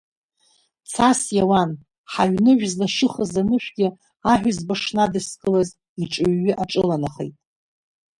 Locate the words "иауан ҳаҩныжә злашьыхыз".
1.37-3.31